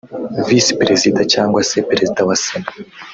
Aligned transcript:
Visi 0.47 0.71
Perezida 0.79 1.21
cyangwa 1.33 1.59
se 1.69 1.77
Perezida 1.89 2.21
wa 2.27 2.35
Sena 2.43 2.71